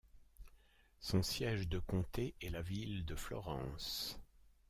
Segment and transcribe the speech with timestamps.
[0.99, 4.17] Son siège de comté est la ville de Florence.